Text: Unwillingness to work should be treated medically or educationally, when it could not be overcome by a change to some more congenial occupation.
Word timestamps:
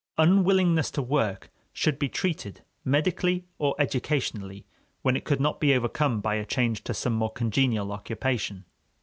Unwillingness 0.17 0.89
to 0.89 0.99
work 1.03 1.51
should 1.73 1.99
be 1.99 2.09
treated 2.09 2.63
medically 2.83 3.45
or 3.59 3.75
educationally, 3.77 4.65
when 5.03 5.15
it 5.15 5.25
could 5.25 5.39
not 5.39 5.59
be 5.59 5.75
overcome 5.75 6.21
by 6.21 6.33
a 6.33 6.43
change 6.43 6.83
to 6.85 6.93
some 6.95 7.13
more 7.13 7.31
congenial 7.31 7.91
occupation. 7.91 8.65